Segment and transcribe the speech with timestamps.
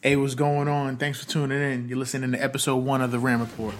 [0.00, 0.96] Hey, what's going on?
[0.96, 1.88] Thanks for tuning in.
[1.88, 3.74] You're listening to episode one of the Ram Report.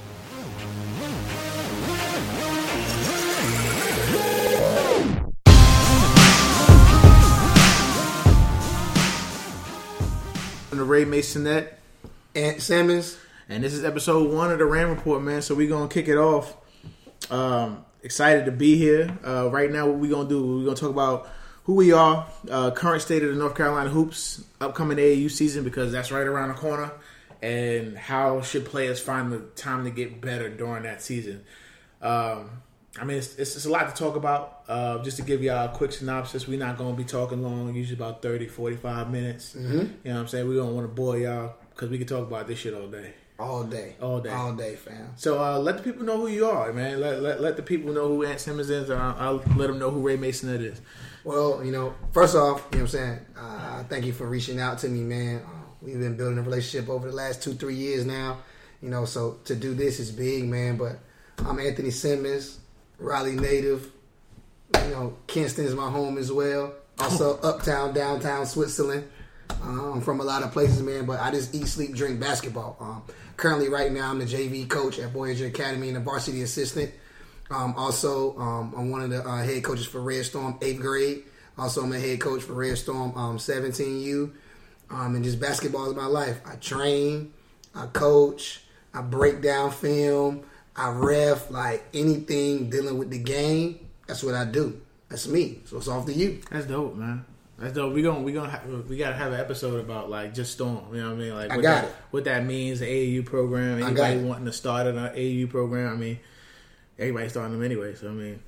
[10.72, 11.74] I'm the Ray Maisonet,
[12.34, 13.16] Ant Simmons.
[13.48, 15.40] and this is episode one of the Ram Report, man.
[15.40, 16.56] So we're gonna kick it off.
[17.30, 19.16] Um, excited to be here.
[19.24, 20.44] Uh, right now, what we're gonna do?
[20.44, 21.28] We're gonna talk about
[21.68, 25.92] who we are, uh, current state of the North Carolina hoops, upcoming AAU season because
[25.92, 26.90] that's right around the corner,
[27.42, 31.44] and how should players find the time to get better during that season.
[32.00, 32.62] Um,
[32.98, 34.62] I mean, it's, it's, it's a lot to talk about.
[34.66, 37.74] Uh, just to give y'all a quick synopsis, we're not going to be talking long,
[37.74, 39.54] usually about 30, 45 minutes.
[39.54, 40.48] You know what I'm saying?
[40.48, 43.12] We don't want to bore y'all because we can talk about this shit all day.
[43.38, 43.94] All day.
[44.00, 44.30] All day.
[44.30, 45.12] All day, fam.
[45.16, 46.98] So uh, let the people know who you are, man.
[46.98, 49.78] Let, let, let the people know who Ant Simmons is, and I'll, I'll let them
[49.78, 50.80] know who Ray Mason is.
[51.28, 53.18] Well, you know, first off, you know what I'm saying?
[53.36, 55.42] Uh, thank you for reaching out to me, man.
[55.44, 58.38] Uh, we've been building a relationship over the last two, three years now.
[58.80, 60.78] You know, so to do this is big, man.
[60.78, 60.98] But
[61.44, 62.60] I'm Anthony Simmons,
[62.98, 63.90] Raleigh native.
[64.74, 66.72] You know, Kinston is my home as well.
[66.98, 69.06] Also, uptown, downtown Switzerland.
[69.50, 72.78] Uh, I'm from a lot of places, man, but I just eat, sleep, drink basketball.
[72.80, 73.02] Um,
[73.36, 76.90] currently, right now, I'm the JV coach at Voyager Academy and a varsity assistant.
[77.50, 81.24] Um, also, um, I'm one of the uh, head coaches for Red Storm, eighth grade.
[81.56, 84.30] Also, I'm a head coach for Red Storm, um, 17U.
[84.90, 86.40] Um, and just basketball is my life.
[86.46, 87.32] I train,
[87.74, 88.62] I coach,
[88.94, 90.44] I break down film,
[90.76, 93.86] I ref, like anything dealing with the game.
[94.06, 94.80] That's what I do.
[95.08, 95.60] That's me.
[95.66, 96.40] So it's off to you.
[96.50, 97.24] That's dope, man.
[97.58, 97.92] That's dope.
[97.92, 100.94] We gonna we gonna have, we gotta have an episode about like just Storm.
[100.94, 101.34] You know what I mean?
[101.34, 101.96] Like I what got that, it.
[102.10, 103.82] What that means, the AAU program.
[103.82, 105.92] I Anybody wanting to start an AAU program?
[105.92, 106.18] I mean,
[106.98, 107.94] everybody's starting them anyway.
[107.94, 108.42] So I mean,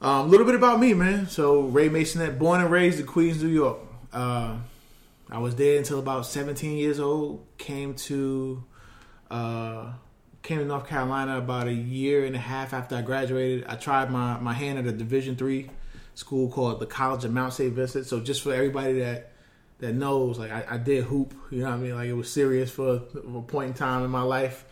[0.00, 1.28] a um, little bit about me, man.
[1.28, 3.78] So Ray Maisonet, born and raised in Queens, New York.
[4.12, 4.58] Uh,
[5.30, 7.44] I was there until about 17 years old.
[7.58, 8.64] Came to
[9.30, 9.92] uh,
[10.42, 13.66] came to North Carolina about a year and a half after I graduated.
[13.66, 15.70] I tried my, my hand at a Division three
[16.14, 17.72] school called the College of Mount St.
[17.72, 18.06] Vincent.
[18.06, 19.32] So just for everybody that
[19.78, 21.34] that knows, like I, I did hoop.
[21.50, 21.94] You know what I mean?
[21.94, 24.64] Like it was serious for, for a point in time in my life.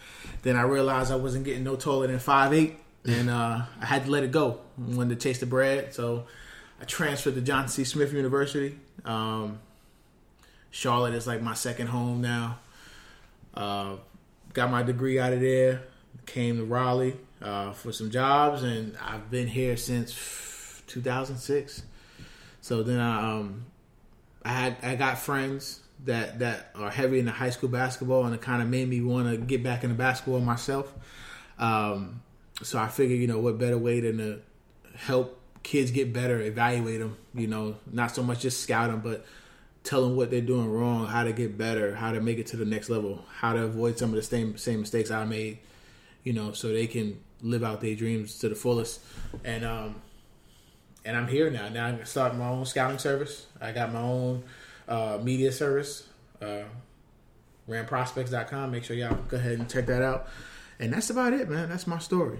[0.42, 4.04] Then I realized I wasn't getting no taller than five eight, and uh, I had
[4.06, 4.60] to let it go.
[4.78, 6.26] I wanted to chase the bread, so
[6.80, 7.84] I transferred to John C.
[7.84, 8.78] Smith University.
[9.04, 9.60] Um,
[10.70, 12.58] Charlotte is like my second home now.
[13.54, 13.96] Uh,
[14.52, 15.82] got my degree out of there.
[16.26, 21.82] Came to Raleigh uh, for some jobs, and I've been here since 2006.
[22.60, 23.66] So then I, um,
[24.42, 28.40] I had I got friends that that are heavy into high school basketball, and it
[28.40, 30.92] kind of made me want to get back into basketball myself.
[31.58, 32.22] Um,
[32.62, 34.40] so I figured, you know, what better way than to
[34.96, 37.16] help kids get better, evaluate them.
[37.34, 39.24] You know, not so much just scout them, but
[39.82, 42.56] tell them what they're doing wrong, how to get better, how to make it to
[42.56, 45.58] the next level, how to avoid some of the same same mistakes I made.
[46.22, 49.00] You know, so they can live out their dreams to the fullest.
[49.44, 49.96] And um,
[51.04, 51.68] and I'm here now.
[51.68, 53.46] Now I can start my own scouting service.
[53.60, 54.44] I got my own
[54.88, 56.08] uh, media service,
[56.40, 56.62] uh,
[57.68, 58.70] ramprospects.com.
[58.70, 60.28] Make sure y'all go ahead and check that out.
[60.78, 61.68] And that's about it, man.
[61.68, 62.38] That's my story.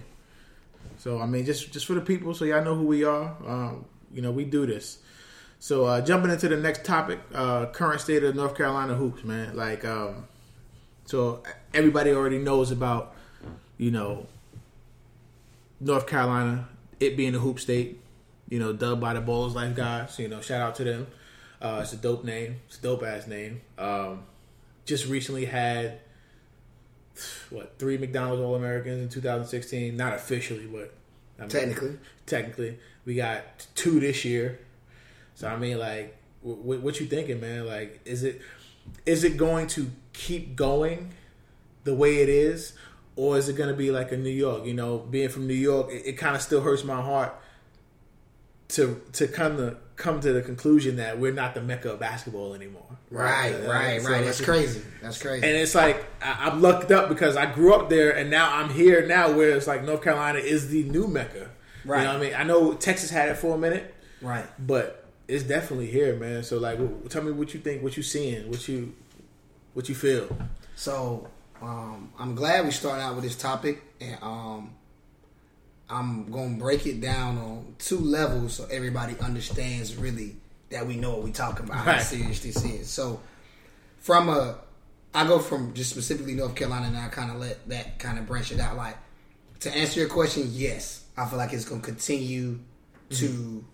[0.99, 3.37] So I mean, just just for the people, so y'all know who we are.
[3.47, 4.99] Um, you know, we do this.
[5.59, 9.57] So uh, jumping into the next topic, uh, current state of North Carolina hoops, man.
[9.57, 10.27] Like, um,
[11.07, 11.43] so
[11.73, 13.15] everybody already knows about,
[13.79, 14.27] you know,
[15.81, 16.69] North Carolina,
[17.01, 18.01] it being a hoop state.
[18.51, 20.19] You know, dubbed by the Ballislife guys.
[20.19, 21.07] You know, shout out to them.
[21.63, 22.61] Uh, it's a dope name.
[22.67, 23.63] It's a dope ass name.
[23.79, 24.25] Um,
[24.85, 26.01] just recently had
[27.51, 29.97] what three McDonald's All Americans in 2016.
[29.97, 30.93] Not officially, but
[31.39, 31.99] I mean, Technically.
[32.27, 34.61] technically we got two this year.
[35.35, 37.67] So I mean, like, w- what you thinking, man?
[37.67, 38.41] Like, is it
[39.07, 41.13] is it going to keep going
[41.85, 42.73] the way it is,
[43.17, 44.65] or is it going to be like a New York?
[44.65, 47.35] You know, being from New York, it, it kind of still hurts my heart
[48.69, 52.55] to to kind to come to the conclusion that we're not the mecca of basketball
[52.55, 52.83] anymore.
[53.11, 54.25] Right, Uh, right, so right.
[54.25, 54.83] That's crazy.
[55.01, 55.47] That's crazy.
[55.47, 58.71] and it's like I, I'm lucked up because I grew up there, and now I'm
[58.71, 61.51] here now, where it's like North Carolina is the new mecca.
[61.85, 61.99] Right.
[62.01, 62.35] You know what I mean?
[62.35, 64.47] I know Texas had it for a minute, right.
[64.59, 66.43] but it's definitely here, man.
[66.43, 68.95] So like, w- tell me what you think, what you seeing, what you,
[69.75, 70.35] what you feel.
[70.77, 71.29] So
[71.63, 74.71] um, I'm glad we started out with this topic, and um,
[75.89, 80.37] I'm gonna break it down on two levels so everybody understands really
[80.71, 81.87] that we know what we're talking about.
[81.87, 81.97] Right.
[81.97, 82.89] How serious this is.
[82.89, 83.21] So
[83.99, 84.57] from a,
[85.15, 88.27] I go from just specifically North Carolina, and I kind of let that kind of
[88.27, 88.77] branch it out.
[88.77, 88.97] Like
[89.61, 92.59] to answer your question, yes, I feel like it's gonna continue
[93.11, 93.15] mm-hmm.
[93.17, 93.65] to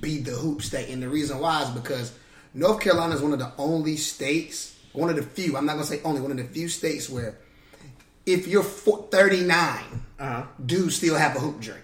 [0.00, 2.12] be the hoop state, and the reason why is because
[2.54, 5.56] North Carolina is one of the only states one of the few.
[5.56, 7.38] I'm not gonna say only one of the few states where
[8.32, 9.58] if you're 39,
[10.18, 10.44] Uh-huh.
[10.64, 11.76] dudes still have a hoop dream.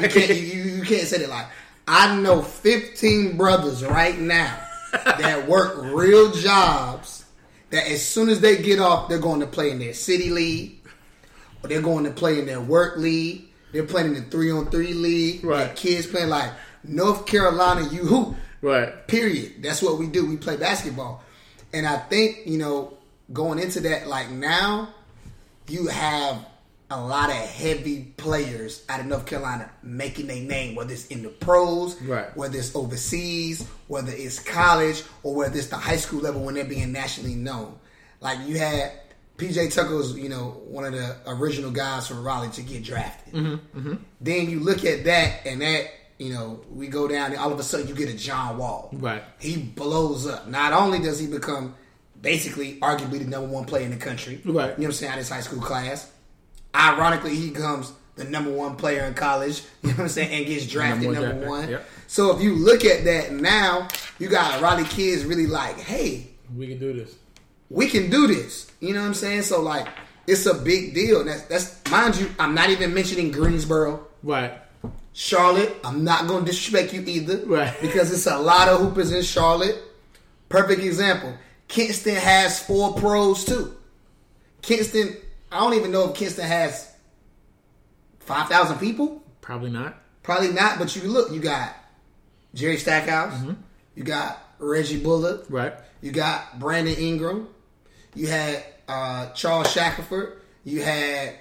[0.00, 1.46] You can't you, you, you can't say that like
[1.86, 4.58] I know 15 brothers right now
[4.92, 7.24] that work real jobs
[7.70, 10.76] that as soon as they get off, they're going to play in their city league
[11.62, 13.44] or they're going to play in their work league.
[13.72, 15.44] They're playing in the three on three league.
[15.44, 15.66] Right.
[15.66, 16.50] Their kids playing like
[16.84, 18.36] North Carolina, you hoop.
[18.62, 19.06] Right.
[19.06, 19.62] Period.
[19.62, 20.26] That's what we do.
[20.26, 21.22] We play basketball.
[21.74, 22.96] And I think, you know,
[23.34, 24.94] going into that, like now,
[25.70, 26.44] you have
[26.90, 31.22] a lot of heavy players out of North Carolina making their name, whether it's in
[31.22, 32.34] the pros, Right.
[32.36, 36.64] whether it's overseas, whether it's college, or whether it's the high school level when they're
[36.64, 37.78] being nationally known.
[38.20, 38.92] Like you had
[39.36, 43.34] PJ Tucker was, you know, one of the original guys from Raleigh to get drafted.
[43.34, 43.94] Mm-hmm, mm-hmm.
[44.20, 45.88] Then you look at that, and that,
[46.18, 48.88] you know, we go down, and all of a sudden you get a John Wall.
[48.94, 49.22] Right.
[49.38, 50.48] He blows up.
[50.48, 51.74] Not only does he become
[52.20, 54.40] basically arguably the number one player in the country.
[54.44, 54.44] Right.
[54.44, 56.10] You know what I'm saying, out of his high school class.
[56.74, 60.46] Ironically, he becomes the number one player in college, you know what I'm saying, and
[60.46, 61.68] gets drafted Number number, one draft one.
[61.70, 61.88] yep.
[62.08, 63.88] So if you look at that now,
[64.18, 67.14] you got Raleigh kids really like, hey, We can do this.
[67.70, 68.70] we can do this.
[68.80, 69.42] You know what I'm saying?
[69.42, 69.86] So like
[70.26, 71.20] it's a big deal.
[71.20, 74.06] And that's that's mind you, I'm not even mentioning Greensboro.
[74.22, 74.52] Right.
[75.12, 77.38] Charlotte, I'm not going to disrespect you either.
[77.46, 77.74] Right.
[77.80, 79.76] Because it's a lot of hoopers in Charlotte.
[80.48, 81.34] Perfect example.
[81.68, 83.76] Kinston has four pros too.
[84.62, 85.16] Kinston,
[85.52, 86.90] I don't even know if Kinston has
[88.20, 89.22] 5,000 people.
[89.40, 89.96] Probably not.
[90.22, 91.74] Probably not, but you look, you got
[92.54, 93.34] Jerry Stackhouse.
[93.34, 93.52] Mm-hmm.
[93.94, 95.46] You got Reggie Bullock.
[95.48, 95.74] Right.
[96.00, 97.48] You got Brandon Ingram.
[98.14, 100.40] You had uh, Charles Shackelford.
[100.64, 101.34] You had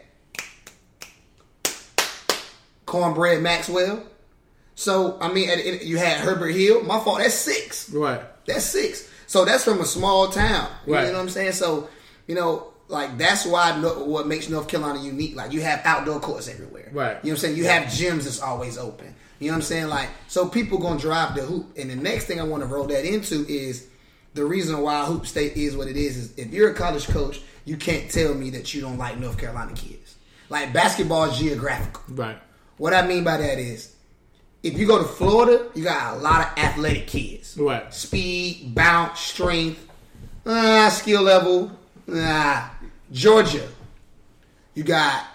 [2.85, 4.03] Cornbread Maxwell.
[4.75, 5.49] So I mean,
[5.81, 6.83] you had Herbert Hill.
[6.83, 7.19] My fault.
[7.19, 7.89] That's six.
[7.89, 8.21] Right.
[8.45, 9.09] That's six.
[9.27, 10.69] So that's from a small town.
[10.87, 11.07] You Right.
[11.07, 11.51] know what I'm saying?
[11.53, 11.89] So
[12.27, 15.35] you know, like that's why no, what makes North Carolina unique.
[15.35, 16.89] Like you have outdoor courts everywhere.
[16.91, 17.09] Right.
[17.09, 17.57] You know what I'm saying?
[17.57, 19.13] You have gyms that's always open.
[19.39, 19.87] You know what I'm saying?
[19.89, 21.77] Like so, people gonna drive the hoop.
[21.77, 23.87] And the next thing I want to roll that into is
[24.33, 26.17] the reason why Hoop State is what it is.
[26.17, 29.37] Is if you're a college coach, you can't tell me that you don't like North
[29.37, 30.15] Carolina kids.
[30.49, 32.01] Like basketball is geographical.
[32.09, 32.37] Right.
[32.77, 33.93] What I mean by that is,
[34.63, 37.57] if you go to Florida, you got a lot of athletic kids.
[37.57, 37.93] Right.
[37.93, 39.87] Speed, bounce, strength,
[40.45, 41.71] uh, skill level.
[42.07, 42.69] Nah.
[43.11, 43.67] Georgia,
[44.73, 45.25] you got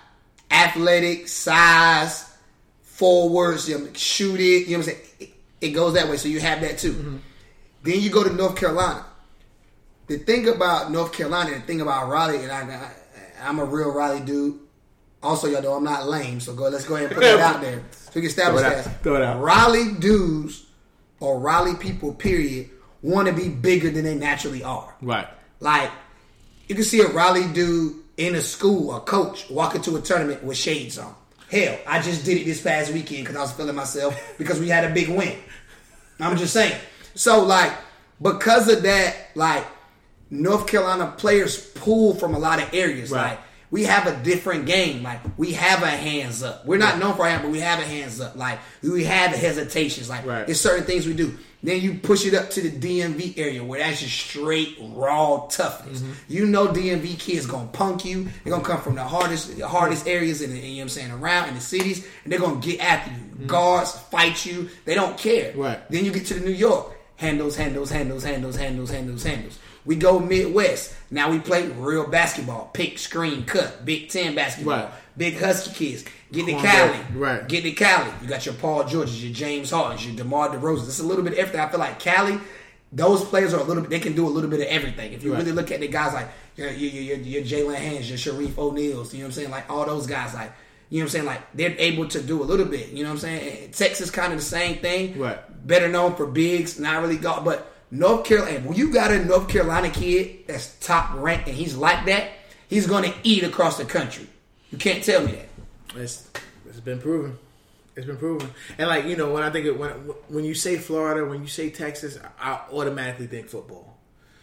[0.51, 2.31] athletic, size,
[2.83, 4.67] forwards, you know, shoot it.
[4.69, 5.01] You know what I'm saying?
[5.21, 5.31] It,
[5.61, 6.17] it goes that way.
[6.17, 7.21] So you have that too.
[7.83, 9.05] Then you go to North Carolina.
[10.07, 13.91] The thing about North Carolina, the thing about Raleigh, and I, I, I'm a real
[13.91, 14.59] Raleigh dude.
[15.23, 16.69] Also, y'all know I'm not lame, so go.
[16.69, 18.85] Let's go ahead and put that out there so we can establish Throw it out.
[18.85, 19.03] that.
[19.03, 19.41] Throw it out.
[19.41, 20.67] Raleigh dudes
[21.21, 22.71] or Raleigh people, period,
[23.03, 24.95] want to be bigger than they naturally are.
[25.01, 25.29] Right.
[25.61, 25.91] Like
[26.69, 30.43] you can see a Raleigh dude in a school, a coach, walking to a tournament
[30.43, 31.15] with shades on.
[31.51, 34.69] Hell, I just did it this past weekend because I was feeling myself because we
[34.69, 35.37] had a big win.
[36.19, 36.79] I'm just saying.
[37.15, 37.73] So like
[38.21, 39.65] because of that, like
[40.31, 43.11] North Carolina players pull from a lot of areas.
[43.11, 43.31] Right.
[43.31, 43.41] Like
[43.73, 45.03] we have a different game.
[45.03, 46.67] Like we have a hands up.
[46.67, 48.37] We're not known for our but we have a hands up.
[48.37, 50.09] Like we have hesitations.
[50.11, 50.49] Like Right.
[50.49, 51.37] it's certain things we do.
[51.65, 56.01] Then you push it up to the DMV area where that's just straight raw toughness.
[56.03, 56.13] Mm-hmm.
[56.29, 58.29] You know DMV kids gonna punk you.
[58.45, 60.89] They're gonna come from the hardest the hardest areas in the, you know what I'm
[60.91, 63.47] saying around in the cities and they're gonna get after you.
[63.47, 64.69] Guards fight you.
[64.85, 65.53] They don't care.
[65.53, 65.61] Mm-hmm.
[65.61, 65.91] Right.
[65.91, 66.93] Then you get to the New York.
[67.17, 69.59] Handles, handles, handles, handles, handles, handles, handles.
[69.85, 70.95] We go Midwest.
[71.11, 72.71] Now we play real basketball.
[72.73, 73.85] Pick, screen, cut.
[73.85, 74.77] Big Ten basketball.
[74.85, 74.91] Right.
[75.17, 76.05] Big Husky kids.
[76.31, 76.53] Get to.
[76.53, 76.99] Cali.
[77.15, 77.47] Right.
[77.49, 78.11] Get to Cali.
[78.23, 80.85] You got your Paul Georges, your James Hardens, your DeMar DeRozan.
[80.85, 81.61] It's a little bit everything.
[81.61, 82.39] I feel like Cali,
[82.93, 85.13] those players are a little bit, they can do a little bit of everything.
[85.13, 85.39] If you Right.
[85.41, 89.13] really look at the guys like your, your, your, your Jaylen Hands, your Shareef O'Neal's,
[89.13, 89.51] you know what I'm saying?
[89.51, 90.53] Like all those guys, like,
[90.91, 91.27] you know what I'm saying?
[91.27, 93.65] Like they're able to do a little bit, you know what I'm saying?
[93.65, 95.19] And Texas kind of the same thing.
[95.19, 95.39] Right.
[95.67, 99.49] Better known for bigs, not really got, but North Carolina, when you got a North
[99.49, 102.31] Carolina kid that's top ranked and he's like that,
[102.69, 104.27] he's going to eat across the country.
[104.71, 105.49] You can't tell me that.
[106.01, 106.27] It's
[106.67, 107.39] it's been proven.
[107.95, 108.49] It's been proven.
[108.79, 109.91] And like you know, when I think of, when
[110.29, 113.99] when you say Florida, when you say Texas, I automatically think football.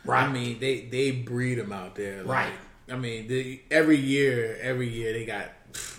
[0.06, 0.29] Right.
[0.29, 2.24] I mean, they they breed them out there.
[2.24, 2.53] Like, Right.
[2.91, 5.50] I mean, the, every year, every year they got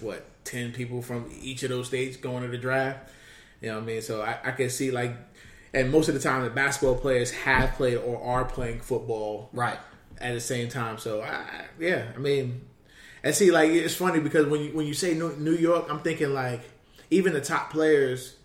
[0.01, 3.11] what ten people from each of those states going to the draft.
[3.61, 4.03] You know what I mean?
[4.03, 5.17] So I, I can see like,
[5.73, 9.79] and most of the time the basketball players have played or are playing football Right.
[10.21, 10.99] at the same time.
[10.99, 12.63] So I, yeah, I mean,
[13.23, 16.33] and see, like it's funny because when you when you say New York, I'm thinking
[16.35, 16.63] like
[17.11, 18.37] even the top players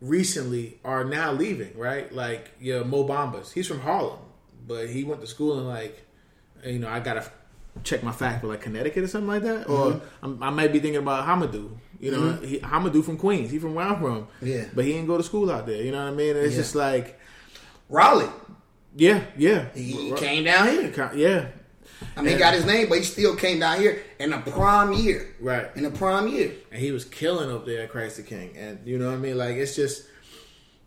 [0.00, 2.12] recently are now leaving, right?
[2.12, 4.18] Like your Mo Bambas, he's from Harlem.
[4.66, 6.04] but he went to school in like,
[6.64, 7.24] you know, I gotta
[7.84, 10.24] check my fact, but like Connecticut or something like that, or mm-hmm.
[10.24, 11.70] I'm, I might be thinking about Hamidou.
[12.02, 12.44] You know, mm-hmm.
[12.44, 13.50] he, Hamidou from Queens.
[13.52, 14.26] He from where I'm from.
[14.42, 14.64] Yeah.
[14.74, 15.80] but he didn't go to school out there.
[15.80, 16.36] You know what I mean?
[16.36, 16.60] And it's Yeah.
[16.60, 17.18] just like,
[17.88, 18.28] Raleigh.
[18.96, 21.12] yeah, yeah, He, he came down here.
[21.14, 21.46] yeah,
[22.16, 24.92] I mean, he got his name, but he still came down here in a prime
[24.92, 25.34] year.
[25.40, 25.68] right.
[25.76, 26.52] In a prime year.
[26.72, 28.56] and he was killing up there at Christ the King.
[28.56, 29.38] And you know what I mean?
[29.38, 30.04] Like it's just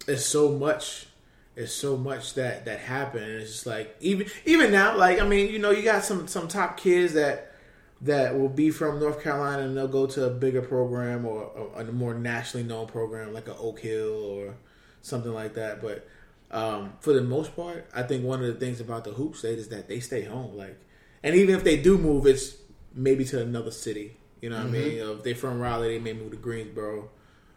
[0.07, 1.07] it's so much
[1.55, 5.25] it's so much that that happened and it's just like even even now, like I
[5.25, 7.54] mean, you know, you got some some top kids that
[8.01, 11.81] that will be from North Carolina and they'll go to a bigger program or a,
[11.81, 14.55] a more nationally known program like a Oak Hill or
[15.01, 15.81] something like that.
[15.81, 16.07] But
[16.51, 19.59] um, for the most part, I think one of the things about the hoop state
[19.59, 20.55] is that they stay home.
[20.55, 20.77] Like,
[21.23, 22.55] and even if they do move, it's
[22.93, 24.17] maybe to another city.
[24.41, 24.91] You know what I mean?
[24.99, 27.09] If they're from Raleigh, they may move to Greensboro,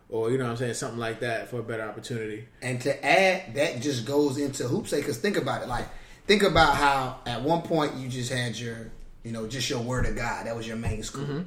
[0.08, 2.48] or you know what I'm saying, something like that for a better opportunity.
[2.62, 5.68] And to add, that just goes into hoops because think about it.
[5.68, 5.86] Like,
[6.26, 8.90] think about how at one point you just had your,
[9.28, 10.46] you know, just your word of God.
[10.46, 11.24] That was your main school.
[11.24, 11.40] Mm-hmm.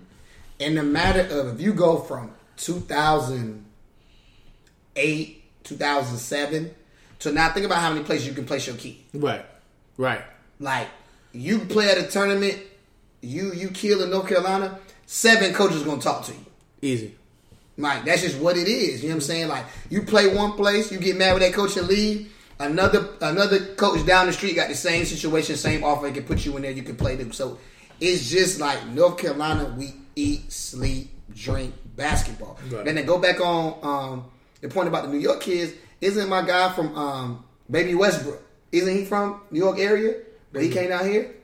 [0.59, 6.75] In the matter of if you go from 2008, 2007
[7.19, 9.03] to now, think about how many places you can place your key.
[9.15, 9.43] Right,
[9.97, 10.21] right,
[10.59, 10.89] Like,
[11.31, 12.59] you play at a tournament,
[13.21, 16.45] you you kill in North Carolina, seven coaches gonna talk to you.
[16.83, 17.15] easy.
[17.77, 19.01] Like that's just what it is.
[19.01, 19.47] You know what I'm saying?
[19.47, 22.31] Like you play one place, you get mad with that coach and leave.
[22.59, 26.05] Another another coach down the street got the same situation, same offer.
[26.07, 26.69] He can put you in there.
[26.71, 27.31] You can play them.
[27.31, 27.57] So
[28.01, 29.74] it's just like North Carolina.
[29.77, 32.60] We eat, sleep, drink basketball.
[32.70, 32.84] Right.
[32.84, 34.25] Then they go back on um,
[34.60, 35.74] the point about the New York kids.
[36.01, 38.41] Isn't my guy from um, Baby Westbrook?
[38.72, 40.15] Isn't he from New York area?
[40.51, 41.36] But he came down here.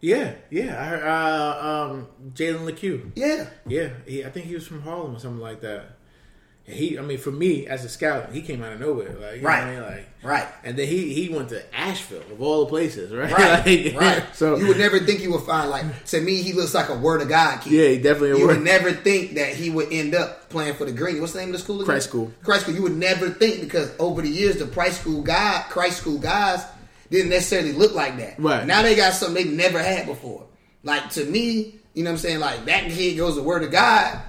[0.00, 0.80] Yeah, yeah.
[0.80, 3.12] I heard, uh, um, Jalen Lecque.
[3.16, 3.48] Yeah.
[3.66, 5.97] Yeah, he, I think he was from Harlem or something like that.
[6.68, 9.42] He, I mean, for me as a scout, he came out of nowhere, like you
[9.42, 9.64] know Right.
[9.64, 9.82] what I mean?
[9.82, 10.46] like Right.
[10.64, 13.32] And then he he went to Asheville of all the places, right?
[13.32, 14.24] Right, Like, right.
[14.36, 16.94] So you would never think you would find like to me he looks like a
[16.98, 17.72] word of God kid.
[17.72, 20.92] yeah, he definitely You would never think that he would end up playing for the
[20.92, 21.20] Green.
[21.20, 21.76] What's the name of the school?
[21.76, 21.86] Again?
[21.86, 22.32] Christ School.
[22.42, 22.74] Christ School.
[22.74, 26.64] You would never think because over the years the Christ School guy, Christ School guys
[27.10, 28.38] didn't necessarily look like that.
[28.38, 28.66] Right.
[28.66, 30.44] now they got something they never had before.
[30.82, 32.40] Like to me, you know what I'm saying?
[32.40, 34.20] Like that kid goes the word of God.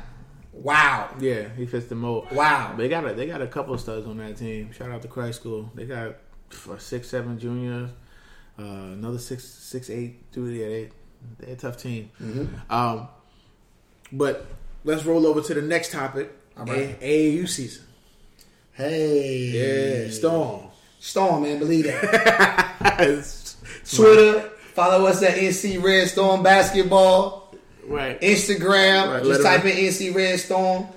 [0.52, 1.10] Wow.
[1.20, 2.32] Yeah, he fits the mold.
[2.32, 2.76] Wow.
[2.76, 4.72] They got a, they got a couple of studs on that team.
[4.72, 5.72] Shout out to Christ School.
[5.76, 6.16] They got
[6.50, 7.90] for six seven juniors,
[8.58, 10.56] uh, another six six eight dude.
[10.56, 10.90] Yeah, they
[11.40, 12.10] they're a tough team.
[12.22, 12.72] Mm-hmm.
[12.74, 13.08] Um,
[14.12, 14.46] but
[14.84, 16.32] let's roll over to the next topic.
[16.58, 16.98] All right.
[17.02, 17.86] A- AAU season.
[18.74, 20.06] Hey.
[20.06, 20.68] Yeah, Storm.
[21.00, 22.76] Storm, man, believe that.
[23.94, 27.39] Twitter, follow us at NC Red Storm Basketball.
[27.88, 28.20] Right.
[28.22, 30.88] Instagram, Right, just let type in NC Red Storm.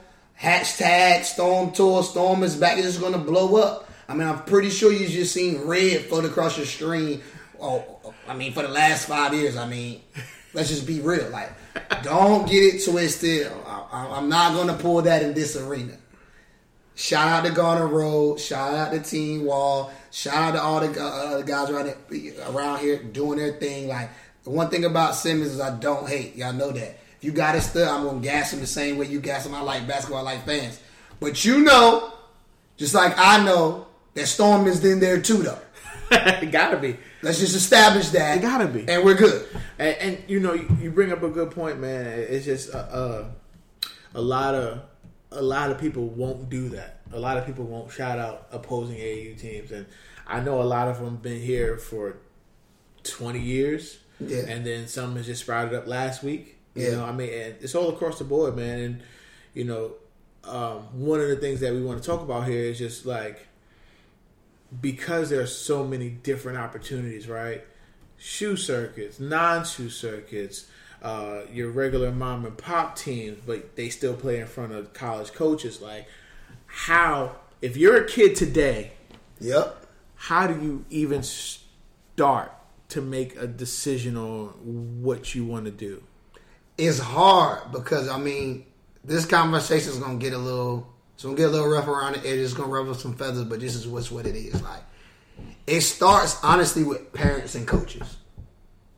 [0.40, 2.02] Hashtag Storm Tour.
[2.02, 2.76] Storm is back.
[2.78, 3.88] It's just gonna blow up.
[4.08, 7.22] I mean, I'm pretty sure you just seen red float across your screen.
[7.60, 7.84] Oh,
[8.28, 9.56] I mean, for the last five years.
[9.56, 10.00] I mean,
[10.52, 11.28] let's just be real.
[11.30, 11.52] Like,
[12.02, 13.46] don't get it twisted.
[13.66, 15.96] I, I- I'm not gonna pull that in this arena.
[16.94, 18.38] Shout out to Garner Road.
[18.38, 19.90] Shout out to Team Wall.
[20.10, 21.94] Shout out to all the gu- uh, guys around
[22.48, 23.88] around here doing their thing.
[23.88, 24.10] Like
[24.44, 26.36] the one thing about Simmons is I don't hate.
[26.36, 26.98] Y'all know that.
[27.16, 29.54] If you got his stuff, I'm gonna gas him the same way you gas him.
[29.54, 30.26] I like basketball.
[30.26, 30.80] I like fans.
[31.20, 32.12] But you know,
[32.76, 35.58] just like I know that Storm is in there too, though.
[36.10, 36.96] it gotta be.
[37.22, 38.38] Let's just establish that.
[38.38, 38.84] It gotta be.
[38.88, 39.46] and we're good.
[39.78, 42.06] And, and you know, you, you bring up a good point, man.
[42.06, 43.24] It's just uh, uh,
[44.14, 44.82] a lot of
[45.30, 47.00] a lot of people won't do that.
[47.12, 49.86] A lot of people won't shout out opposing AU teams, and
[50.26, 52.16] I know a lot of them been here for
[53.04, 53.98] twenty years,
[54.30, 54.44] Yeah.
[54.48, 56.58] and then some has just sprouted up last week.
[56.74, 56.90] You Yeah.
[56.96, 58.78] know, I mean, and it's all across the board, man.
[58.80, 59.02] And
[59.54, 59.92] you know,
[60.44, 63.46] um, one of the things that we want to talk about here is just like
[64.80, 67.62] because there are so many different opportunities, right?
[68.16, 70.66] Shoe circuits, non-shoe circuits,
[71.02, 75.32] uh, your regular mom and pop teams, but they still play in front of college
[75.32, 75.82] coaches.
[75.82, 76.06] Like,
[76.66, 78.92] how if you're a kid today,
[79.40, 79.86] Yep.
[80.14, 82.52] how do you even start
[82.92, 84.48] to make a decision on
[85.02, 86.02] what you want to do?
[86.78, 88.64] it's hard because I mean,
[89.04, 92.20] this conversation is gonna get a little, it's gonna get a little rough around the
[92.20, 92.52] edges.
[92.52, 94.60] It's gonna ruffle some feathers, but this is what's what it is.
[94.62, 94.82] Like,
[95.66, 98.16] it starts honestly with parents and coaches.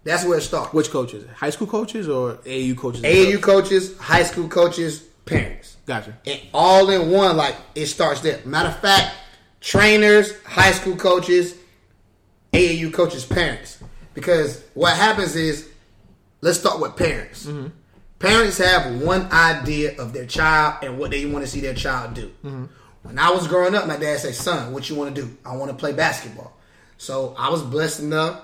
[0.04, 0.72] That's where it starts.
[0.72, 1.26] Which coaches?
[1.34, 3.02] High school coaches or AAU coaches?
[3.02, 6.16] AAU coaches, high school coaches, parents, Gotcha.
[6.26, 7.36] and all in one.
[7.36, 8.40] Like it starts there.
[8.44, 9.14] Matter of fact,
[9.60, 11.56] trainers, high school coaches,
[12.52, 13.73] AAU coaches, parents.
[14.14, 15.68] Because what happens is,
[16.40, 17.46] let's start with parents.
[17.46, 17.68] Mm-hmm.
[18.20, 22.14] Parents have one idea of their child and what they want to see their child
[22.14, 22.28] do.
[22.44, 22.64] Mm-hmm.
[23.02, 25.36] When I was growing up, my dad said, "Son, what you want to do?
[25.44, 26.56] I want to play basketball."
[26.96, 28.40] So I was blessed enough.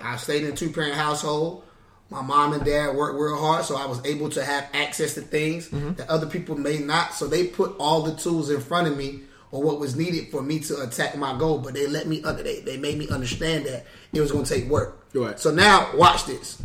[0.00, 1.64] I stayed in a two parent household.
[2.10, 5.20] My mom and dad worked real hard, so I was able to have access to
[5.20, 5.94] things mm-hmm.
[5.94, 7.14] that other people may not.
[7.14, 10.42] So they put all the tools in front of me or what was needed for
[10.42, 11.58] me to attack my goal.
[11.58, 14.54] But they let me under they, they made me understand that it was going to
[14.54, 15.06] take work.
[15.14, 15.38] Right.
[15.38, 16.62] So now watch this.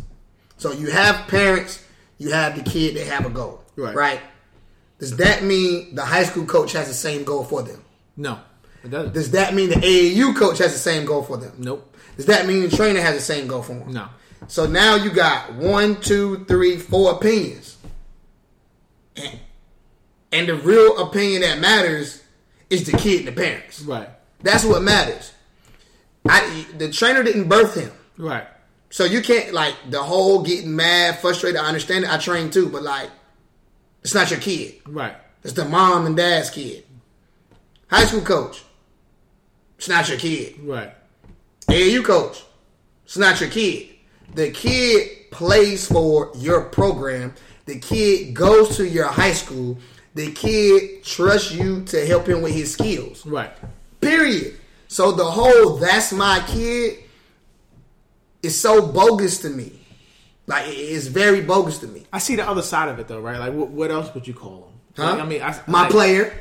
[0.56, 1.84] So you have parents,
[2.18, 3.62] you have the kid, they have a goal.
[3.76, 3.94] Right.
[3.94, 4.20] Right.
[4.98, 7.84] Does that mean the high school coach has the same goal for them?
[8.16, 8.38] No,
[8.84, 9.12] it doesn't.
[9.12, 11.52] Does that mean the AAU coach has the same goal for them?
[11.58, 11.90] nope.
[12.16, 13.92] Does that mean the trainer has the same goal for them?
[13.92, 14.08] No.
[14.46, 17.76] So now you got one, two, three, four opinions.
[19.16, 19.40] And,
[20.30, 22.23] and the real opinion that matters
[22.70, 23.82] is the kid and the parents.
[23.82, 24.08] Right.
[24.40, 25.32] That's what matters.
[26.28, 27.92] I, the trainer didn't birth him.
[28.16, 28.46] Right.
[28.90, 31.60] So you can't like the whole getting mad, frustrated.
[31.60, 32.10] I understand it.
[32.10, 33.10] I train too, but like,
[34.02, 34.74] it's not your kid.
[34.86, 35.16] Right.
[35.42, 36.84] It's the mom and dad's kid.
[37.88, 38.62] High school coach.
[39.78, 40.60] It's not your kid.
[40.60, 40.94] Right.
[41.68, 42.42] AAU coach.
[43.04, 43.90] It's not your kid.
[44.34, 47.34] The kid plays for your program.
[47.66, 49.78] The kid goes to your high school.
[50.14, 53.26] The kid trusts you to help him with his skills.
[53.26, 53.50] Right.
[54.00, 54.56] Period.
[54.88, 56.98] So the whole "that's my kid"
[58.42, 59.72] is so bogus to me.
[60.46, 62.04] Like it's very bogus to me.
[62.12, 63.38] I see the other side of it though, right?
[63.38, 64.72] Like, what, what else would you call him?
[65.04, 65.12] Huh?
[65.14, 66.32] Like, I mean, I, my like- player,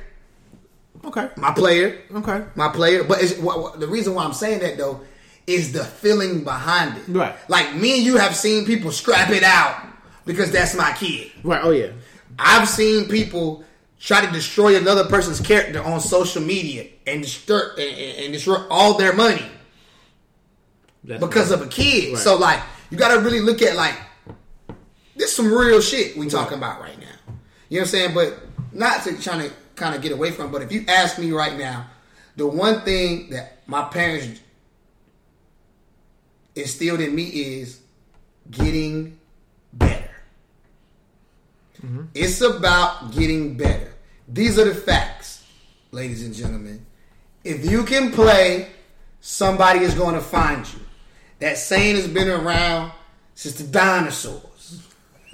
[1.05, 1.29] Okay.
[1.37, 2.43] my player, Okay.
[2.55, 3.03] my player.
[3.03, 5.01] But it's, what, what- the reason why I'm saying that though
[5.47, 7.03] is the feeling behind it.
[7.07, 7.33] Right.
[7.49, 9.81] Like me and you have seen people scrap it out
[10.25, 11.31] because that's my kid.
[11.43, 11.61] Right.
[11.63, 11.91] Oh yeah.
[12.39, 13.63] I've seen people
[13.99, 19.13] try to destroy another person's character on social media and destroy and, destroy all their
[19.13, 19.45] money
[21.03, 22.13] That's because of a kid.
[22.13, 22.21] Right.
[22.21, 23.95] So like you got to really look at like
[25.15, 27.05] this some real shit we talking about right now.
[27.69, 28.13] You know what I'm saying?
[28.13, 28.39] But
[28.71, 30.51] not to trying to kind of get away from.
[30.51, 31.87] But if you ask me right now,
[32.35, 34.39] the one thing that my parents
[36.55, 37.79] instilled in me is
[38.49, 39.19] getting
[39.71, 40.02] better.
[41.83, 42.03] Mm-hmm.
[42.13, 43.93] It's about getting better.
[44.27, 45.45] These are the facts,
[45.91, 46.85] ladies and gentlemen.
[47.43, 48.69] If you can play,
[49.19, 50.79] somebody is going to find you.
[51.39, 52.93] That saying has been around
[53.35, 54.87] since the dinosaurs.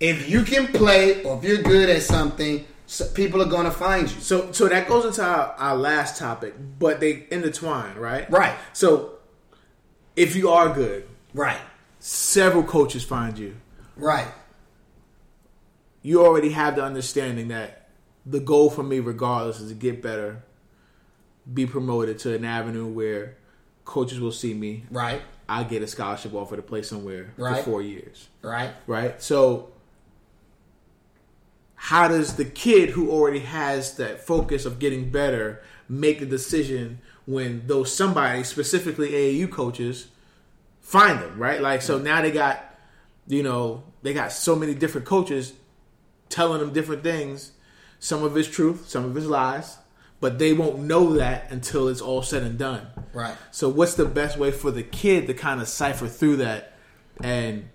[0.00, 3.70] if you can play or if you're good at something, so people are going to
[3.70, 4.20] find you.
[4.20, 8.28] So, so that goes into our, our last topic, but they intertwine, right?
[8.30, 8.54] Right.
[8.72, 9.12] So,
[10.16, 11.60] if you are good, Right.
[12.00, 13.56] several coaches find you.
[13.96, 14.26] Right.
[16.02, 17.88] You already have the understanding that
[18.24, 20.42] the goal for me, regardless, is to get better,
[21.52, 23.36] be promoted to an avenue where
[23.84, 24.84] coaches will see me.
[24.90, 25.22] Right.
[25.48, 27.56] I get a scholarship offer to play somewhere Right.
[27.56, 28.28] for four years.
[28.42, 28.70] Right.
[28.86, 29.20] right?
[29.20, 29.70] So,
[31.74, 37.00] how does the kid who already has that focus of getting better make the decision
[37.26, 40.08] when those somebody, specifically AAU coaches,
[40.80, 41.60] find them, right?
[41.60, 42.04] Like, so mm-hmm.
[42.04, 42.62] now they got,
[43.26, 45.52] you know, they got so many different coaches
[46.30, 47.52] telling them different things.
[47.98, 49.76] Some of it's truth, some of it's lies,
[50.20, 52.86] but they won't know that until it's all said and done.
[53.12, 53.36] Right.
[53.50, 56.72] So, what's the best way for the kid to kind of cipher through that
[57.22, 57.68] and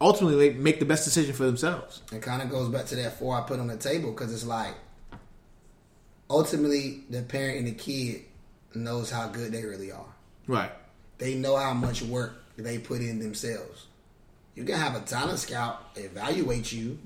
[0.00, 2.02] ultimately make, make the best decision for themselves?
[2.12, 4.44] It kind of goes back to that four I put on the table because it's
[4.44, 4.74] like
[6.28, 8.22] ultimately the parent and the kid
[8.74, 10.14] knows how good they really are.
[10.46, 10.72] Right.
[11.18, 13.86] They know how much work they put in themselves.
[14.54, 16.98] You can have a talent scout evaluate you,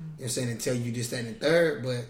[0.00, 2.04] you know I'm saying, and tell you this, that, and the third, but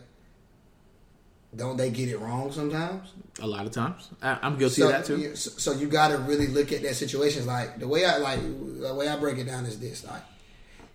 [1.56, 3.08] don't they get it wrong sometimes?
[3.40, 5.34] A lot of times, I, I'm guilty so, of that too.
[5.36, 7.46] so so you got to really look at that situation.
[7.46, 10.22] Like the way I like the way I break it down is this: like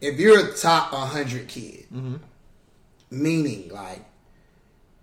[0.02, 2.16] if you're a top 100 kid, Mm-hmm.
[3.12, 4.04] meaning like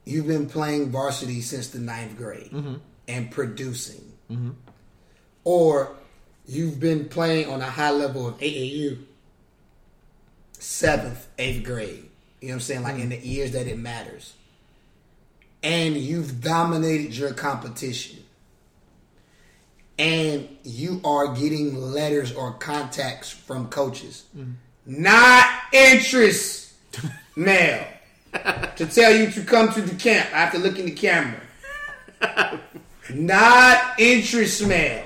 [0.05, 2.75] you've been playing varsity since the ninth grade Mm-hmm.
[3.09, 4.13] and producing,
[5.45, 5.97] or
[6.47, 8.99] you've been playing on a high level of AAU,
[10.61, 12.09] seventh, eighth grade.
[12.41, 12.83] You know what I'm saying?
[12.83, 14.35] Like in the years that it matters.
[15.63, 18.19] And you've dominated your competition.
[19.99, 24.25] And you are getting letters or contacts from coaches.
[24.87, 26.73] Not interest
[27.37, 27.87] mail.
[28.33, 30.29] to tell you to come to the camp.
[30.33, 31.41] I have to look in the camera.
[33.13, 35.05] Not interest mail.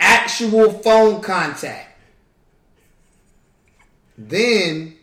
[0.00, 1.93] Actual phone contact.
[4.28, 4.96] Then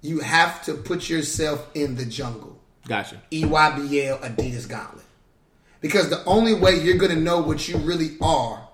[0.00, 2.58] you have to put yourself in the jungle.
[2.88, 3.20] Gotcha.
[3.30, 5.04] EYBL Adidas Gauntlet.
[5.80, 8.68] Because the only way you're going to know what you really are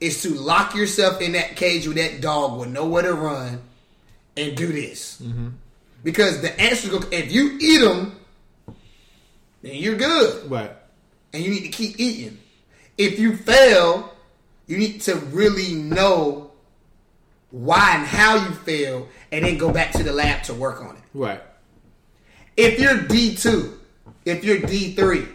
[0.00, 3.62] is to lock yourself in that cage with that dog with nowhere to run
[4.36, 5.20] and do this.
[5.20, 5.48] Mm-hmm.
[6.02, 8.16] Because the answer is if you eat them,
[9.62, 10.50] then you're good.
[10.50, 10.72] Right.
[11.32, 12.38] and you need to keep eating.
[12.98, 14.12] If you fail,
[14.66, 16.51] you need to really know
[17.52, 20.96] why and how you fail, and then go back to the lab to work on
[20.96, 21.02] it.
[21.14, 21.40] Right.
[22.56, 23.72] If you're D2,
[24.24, 25.28] if you're D3,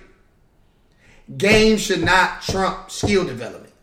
[1.37, 3.73] game should not trump skill development.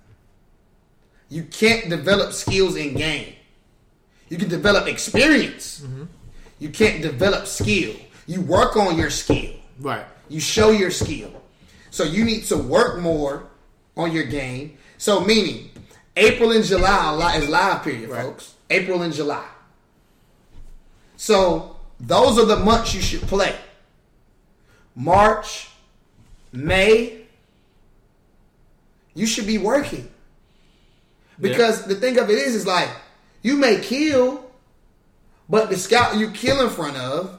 [1.28, 3.34] You can't develop skills in game.
[4.28, 5.80] You can develop experience.
[5.80, 6.04] Mm-hmm.
[6.58, 7.94] You can't develop skill.
[8.26, 9.54] You work on your skill.
[9.80, 10.04] Right.
[10.28, 11.42] You show your skill.
[11.90, 13.46] So you need to work more
[13.96, 14.76] on your game.
[14.98, 15.70] So meaning,
[16.16, 18.22] April and July is live period, Right.
[18.22, 18.54] folks.
[18.70, 19.46] April and July.
[21.16, 23.56] So those are the months you should play.
[24.94, 25.68] March,
[26.52, 27.22] May,
[29.14, 30.08] you should be working.
[31.40, 32.88] Because the thing of it is, is like
[33.42, 34.48] you may kill,
[35.48, 37.38] but the scout you kill in front of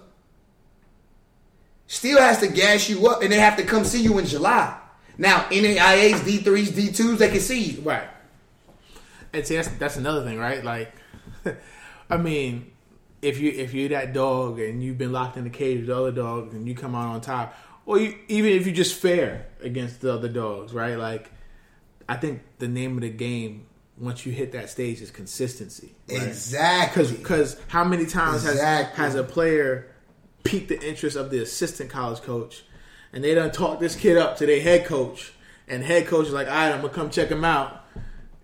[1.87, 4.77] still has to gas you up, and they have to come see you in July.
[5.17, 7.81] Now, NAIAs, D3s, D2s, they can see you.
[7.81, 8.07] Right.
[9.35, 10.63] And see, that's that's another thing, right?
[10.63, 10.93] Like,
[12.09, 12.71] I mean,
[13.21, 15.97] if you if you're that dog and you've been locked in the cage with the
[15.97, 19.47] other dogs and you come out on top, or you, even if you just fair
[19.61, 20.97] against the other dogs, right?
[20.97, 21.31] Like,
[22.07, 23.67] I think the name of the game
[23.97, 25.95] once you hit that stage is consistency.
[26.09, 26.23] Right?
[26.23, 27.11] Exactly.
[27.13, 28.95] Because how many times Exactly.
[28.97, 29.87] has has a player
[30.43, 32.63] piqued the interest of the assistant college coach,
[33.13, 35.33] and they done talk this kid up to their head coach,
[35.67, 37.84] and head coach is like, "All right, I'm gonna come check him out,"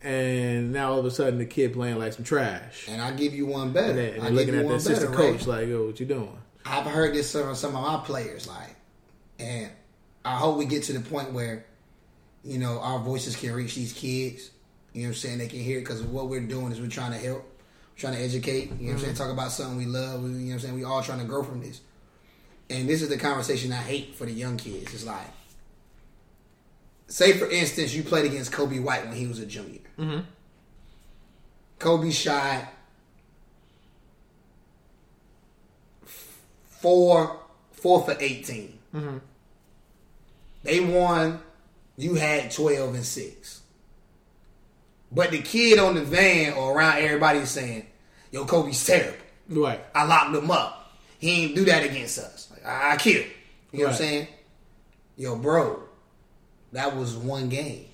[0.04, 3.34] and now all of a sudden the kid playing like some trash, And I'll give
[3.34, 4.00] you one better.
[4.00, 7.14] and and looking at the assistant better, coach like, "Yo, what you doing?" I've heard
[7.16, 8.76] this from some of my players, like,
[9.40, 9.70] and
[10.24, 11.66] I hope we get to the point where,
[12.44, 14.52] you know, our voices can reach these kids.
[14.94, 15.38] You know what I'm saying?
[15.40, 17.44] They can hear it because what we're doing is we're trying to help,
[17.96, 18.66] trying to educate.
[18.66, 19.14] You know what I'm saying?
[19.14, 19.24] Mm-hmm.
[19.24, 20.22] Talk about something we love.
[20.24, 20.74] You know what I'm saying?
[20.76, 21.82] We all trying to grow from this.
[22.70, 24.94] And this is the conversation I hate for the young kids.
[24.94, 25.28] It's like,
[27.08, 29.81] say for instance, you played against Coby White when he was a junior.
[30.02, 30.22] Mm-hmm.
[31.78, 32.66] Coby shot
[36.04, 37.40] four
[37.72, 39.18] four for 18 mm-hmm.
[40.64, 41.40] They won.
[41.98, 43.62] You had twelve and six.
[45.12, 47.86] But the kid on the van or around everybody is saying,
[48.32, 49.18] "Yo, Coby's terrible.
[49.50, 50.96] Right, I locked him up.
[51.20, 52.50] He ain't do that against us.
[52.52, 53.26] Like, I, I killed.
[53.72, 54.28] You know what I'm saying?
[55.18, 55.84] Yo, bro,
[56.72, 57.88] that was one game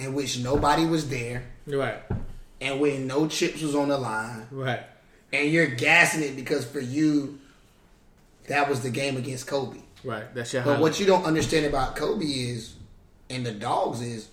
[0.00, 2.02] in which nobody was there right,
[2.60, 4.80] and when no chips was on the line, right,
[5.32, 7.38] and you're gassing it because for you,
[8.48, 9.82] that was the game against Coby.
[10.02, 10.34] right.
[10.34, 10.82] That's your But highlight.
[10.82, 12.74] what you don't understand about Coby is,
[13.28, 14.28] and the dogs is,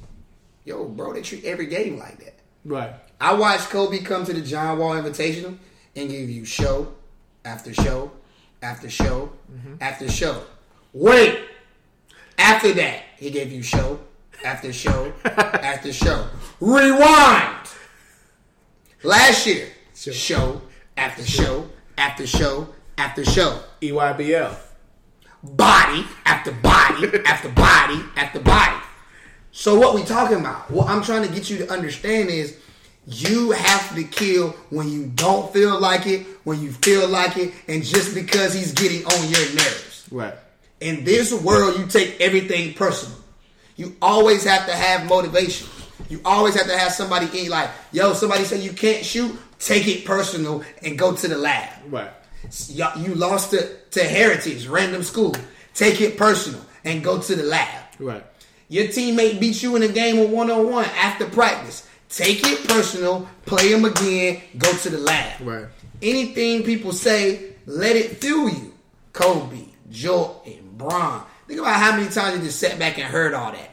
[0.65, 2.35] yo, bro, they treat every game like that.
[2.65, 5.57] right, I watched Coby come to the John Wall Invitational
[5.95, 6.93] and give you show
[7.43, 8.11] after show
[8.61, 9.75] after show mm-hmm.
[9.81, 10.43] after show.
[10.93, 11.39] Wait,
[12.37, 13.99] after that, he gave you show
[14.43, 16.27] after show after show.
[16.59, 17.67] Rewind.
[19.03, 20.61] Last year, show
[20.95, 23.59] after show after show after show.
[23.81, 24.55] EYBL.
[25.43, 28.75] Body after body after body after body.
[29.51, 30.69] So what we talking about?
[30.69, 32.57] What I'm trying to get you to understand is
[33.07, 37.53] you have to kill when you don't feel like it, when you feel like it,
[37.67, 40.07] and just because he's getting on your nerves.
[40.11, 40.33] Right,
[40.81, 43.17] In this world, you take everything personal.
[43.77, 45.67] You always have to have motivation.
[46.09, 49.87] You always have to have somebody in like, yo, somebody say you can't shoot, take
[49.87, 51.69] it personal and go to the lab.
[51.89, 52.11] right,
[52.69, 55.35] You lost to, to Heritage, random school.
[55.73, 57.83] Take it personal and go to the lab.
[57.99, 58.23] right,
[58.69, 61.87] Your teammate beat you in a game of one on one after practice.
[62.09, 65.41] Take it personal, play them again, go to the lab.
[65.41, 65.65] right.
[66.01, 68.73] Anything people say, let it fuel you.
[69.13, 71.25] Kobe, Jordan, Bron.
[71.47, 73.71] Think about how many times you just sat back and heard all that.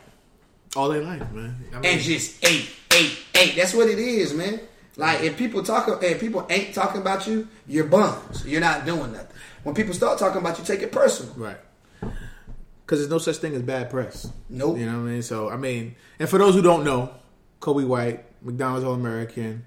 [0.76, 1.56] All their life, man.
[1.72, 3.56] I mean, And just ate, ate, ate.
[3.56, 4.60] That's what it is, man.
[4.96, 8.46] Like if people talk if people ain't talking about you, you're bums.
[8.46, 9.36] You're not doing nothing.
[9.64, 11.34] When people start talking about you, take it personal.
[11.34, 11.56] Right.
[12.00, 14.30] Because there's no such thing as bad press.
[14.48, 14.78] Nope.
[14.78, 15.22] You know what I mean?
[15.22, 17.14] So, I mean, and for those who don't know,
[17.60, 19.64] Coby White, McDonald's All American,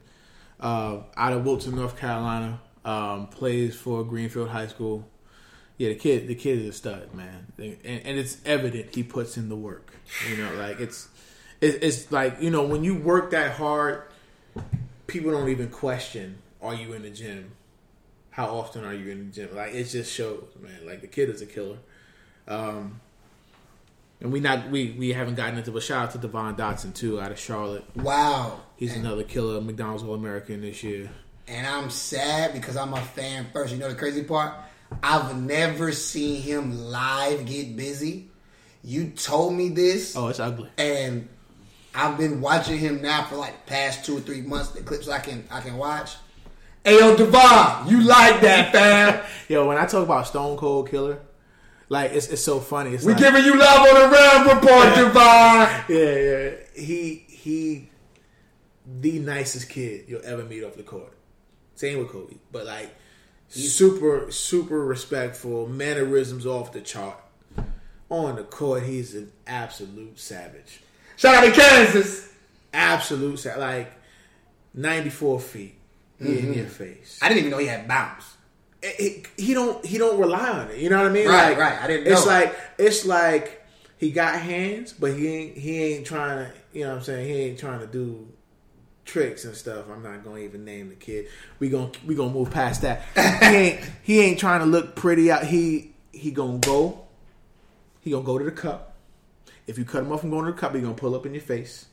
[0.59, 5.07] uh, out of Wilson, North Carolina, um, plays for Greenfield High School.
[5.77, 9.37] Yeah, the kid, the kid is a stud, man, and, and it's evident he puts
[9.37, 9.93] in the work.
[10.29, 11.07] You know, like it's,
[11.61, 14.03] it, it's like you know when you work that hard,
[15.05, 17.51] people don't even question, "Are you in the gym?
[18.31, 20.85] How often are you in the gym?" Like it just shows, man.
[20.85, 21.77] Like the kid is a killer.
[22.47, 23.01] Um,
[24.19, 27.21] and we not we we haven't gotten into, but shout out to Devon Dotson too,
[27.21, 27.85] out of Charlotte.
[27.95, 28.61] Wow.
[28.75, 31.09] He's another killer, McDonald's All American this year.
[31.47, 33.73] And I'm sad because I'm a fan first.
[33.73, 34.53] You know the crazy part?
[35.03, 38.29] I've never seen him live get busy.
[38.83, 40.15] You told me this.
[40.15, 40.69] Oh, it's ugly.
[40.77, 41.27] And
[41.93, 44.69] I've been watching him now for like past two or three months.
[44.69, 46.15] The clips I can I can watch.
[46.85, 49.25] Ayo, Devon, you like that, fam?
[49.49, 51.19] Yo, when I talk about Stone Cold Killer,
[51.89, 52.93] like it's it's so funny.
[52.93, 55.83] It's we like, giving you love on the Ram Report, Devon.
[55.89, 56.49] yeah, yeah.
[56.75, 57.89] He he,
[58.99, 61.13] the nicest kid you'll ever meet off the court.
[61.75, 62.95] Same with Coby, but like
[63.49, 67.17] super super respectful, mannerisms off the chart.
[68.09, 70.81] On the court, he's an absolute savage.
[71.17, 72.31] Shout out to Kansas.
[72.73, 73.59] Absolute savage.
[73.59, 73.91] Like
[74.73, 75.73] ninety four feet
[76.21, 76.47] Mm-hmm.
[76.47, 77.19] in your face.
[77.21, 78.23] I didn't even know he had bounce.
[78.81, 80.77] it- it- he don't he don't rely on it.
[80.79, 81.27] You know what I mean?
[81.27, 81.79] Right, like, right.
[81.81, 82.31] I didn't It's know.
[82.31, 83.63] like it's like
[83.97, 86.51] he got hands, but he ain't he ain't trying to.
[86.73, 87.27] You know what I'm saying?
[87.27, 88.27] He ain't trying to do
[89.07, 89.85] tricks and stuff.
[89.91, 91.25] I'm not gonna even name the kid.
[91.59, 93.01] We gonna we gonna move past that.
[93.41, 95.45] he ain't he ain't trying to look pretty out.
[95.45, 97.05] He he gonna go.
[98.01, 98.93] He gonna go to the cup.
[99.65, 101.33] If you cut him off from going to the cup, he gonna pull up in
[101.33, 101.87] your face.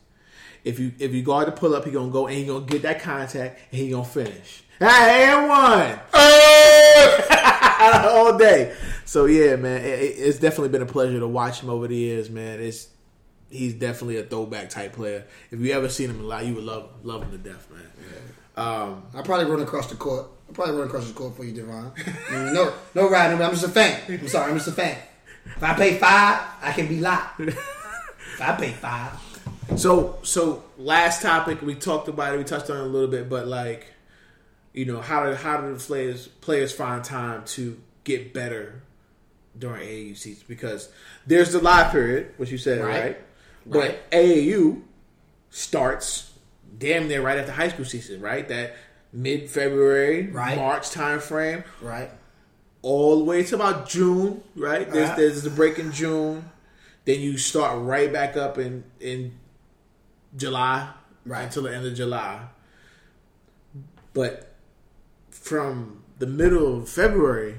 [0.63, 2.83] If you if you guard the pull up, he gonna go and he gonna get
[2.83, 4.63] that contact and he gonna finish.
[4.79, 5.99] Hey, and one
[8.09, 8.75] all day.
[9.05, 12.29] So yeah, man, it- it's definitely been a pleasure to watch him over the years,
[12.29, 12.59] man.
[12.59, 12.87] It's
[13.49, 15.25] he's definitely a throwback type player.
[15.51, 17.81] If you ever seen him live, you would love love him to death, man.
[18.57, 20.27] Um, I probably run across the court.
[20.49, 21.91] I probably run across the court for you, Devon.
[22.31, 23.41] No, no riding.
[23.41, 23.99] I'm just a fan.
[24.07, 24.97] I'm sorry, I'm just a fan.
[25.45, 27.39] If I pay five, I can be locked.
[27.41, 29.11] if I pay five,
[29.75, 32.37] so so last topic we talked about it.
[32.37, 33.87] We touched on it a little bit, but like
[34.73, 38.81] you know how do how do the players players find time to get better
[39.57, 40.89] during AAU season because
[41.27, 43.01] there's the live period, which you said Right.
[43.03, 43.17] right,
[43.65, 44.81] but AAU
[45.49, 46.31] starts
[46.77, 48.47] damn near right after high school season, right?
[48.47, 48.75] That
[49.13, 50.55] mid February, Right.
[50.57, 52.11] March time frame, right?
[52.81, 54.89] all the way to about June, right?
[54.91, 55.17] There's Uh-huh.
[55.17, 56.49] there's the break in June,
[57.05, 59.33] then you start right back up in in
[60.35, 60.89] July,
[61.25, 61.45] Right.
[61.45, 62.41] until the end of July.
[64.13, 64.53] But
[65.29, 67.55] from the middle of February,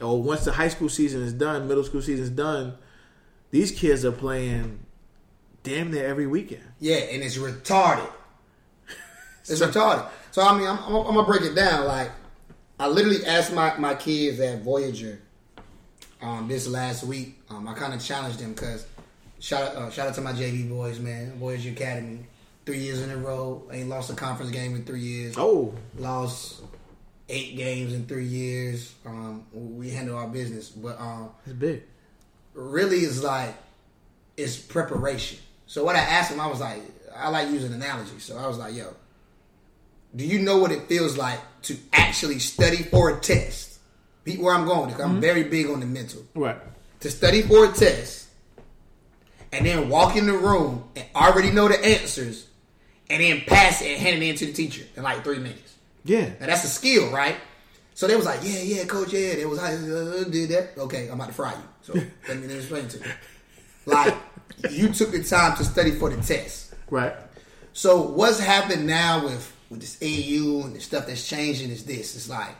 [0.00, 2.74] or once the high school season is done, middle school season is done,
[3.50, 4.80] these kids are playing
[5.62, 6.62] damn near every weekend.
[6.78, 8.10] Yeah, and it's retarded.
[9.48, 10.06] It's retarded.
[10.30, 11.86] So I mean, I'm, I'm, I'm gonna break it down.
[11.86, 12.10] Like,
[12.78, 15.20] I literally asked my, my kids at Voyager
[16.22, 17.40] um, this last week.
[17.50, 18.86] Um, I kind of challenged them because
[19.40, 22.20] shout out, uh, shout out to my JV boys, man, Voyager Academy.
[22.66, 25.34] Three years in a row, ain't lost a conference game in three years.
[25.36, 26.60] Oh, Lost
[27.28, 28.94] eight games in three years.
[29.04, 31.82] Um, we handle our business, but um, it's big.
[32.54, 33.54] really is like
[34.36, 35.38] it's preparation.
[35.70, 36.82] So what I asked him, I was like,
[37.16, 38.18] I like using analogy.
[38.18, 38.92] So I was like, yo,
[40.16, 43.78] do you know what it feels like to actually study for a test?
[44.24, 45.20] Beat where I'm going because I'm mm-hmm.
[45.20, 46.24] very big on the mental.
[46.34, 46.56] Right.
[46.98, 48.26] To study for a test
[49.52, 52.48] and then walk in the room and already know the answers
[53.08, 55.76] and then pass it and hand it in to the teacher in like three minutes.
[56.04, 56.30] Yeah.
[56.40, 57.36] Now that's a skill, right?
[57.94, 59.36] So they was like, yeah, yeah, coach, yeah.
[59.36, 60.76] They was like, uh, uh, uh, did that.
[60.78, 61.62] Okay, I'm about to fry you.
[61.82, 61.92] So
[62.28, 63.04] let me explain to you.
[63.86, 64.16] Like,
[64.70, 66.74] you took the time to study for the test.
[66.90, 67.14] Right.
[67.72, 72.16] So what's happened now with with this AU and the stuff that's changing is this.
[72.16, 72.54] It's like